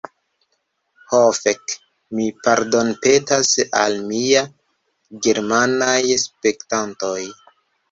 [1.11, 1.75] Ho fek'...
[2.19, 3.53] mi pardonpetas
[3.83, 4.43] al mia
[5.29, 7.19] germanaj spektantoj!